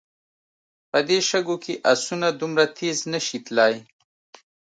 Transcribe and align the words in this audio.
په 0.89 0.99
دې 1.07 1.19
شګو 1.29 1.55
کې 1.63 1.73
آسونه 1.91 2.27
دومره 2.39 2.65
تېز 2.77 2.97
نه 3.13 3.19
شي 3.25 3.37
تلای. 3.45 3.75